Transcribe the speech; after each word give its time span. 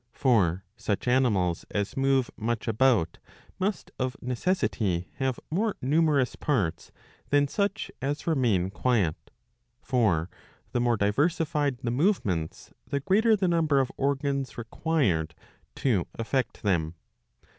For 0.13 0.63
such 0.77 1.07
animals 1.07 1.63
as 1.69 1.95
move 1.95 2.31
much 2.35 2.67
about 2.67 3.19
must 3.59 3.91
of 3.99 4.17
necessity 4.19 5.11
have 5.17 5.39
more 5.51 5.75
numerous 5.79 6.35
parts 6.35 6.91
than 7.29 7.47
such 7.47 7.91
as 8.01 8.25
remain 8.25 8.71
quiet; 8.71 9.29
for, 9.79 10.27
the 10.71 10.81
more 10.81 10.97
diversified 10.97 11.77
the 11.83 11.91
movements, 11.91 12.73
the 12.87 12.99
greater 12.99 13.35
the 13.35 13.47
number 13.47 13.79
of 13.79 13.91
organs 13.95 14.57
required 14.57 15.35
to 15.75 16.07
effect 16.17 16.63
them. 16.63 16.95